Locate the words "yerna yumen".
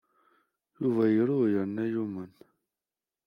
1.53-2.31